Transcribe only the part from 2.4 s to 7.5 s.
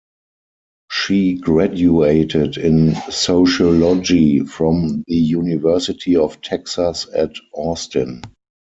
in sociology from the University of Texas at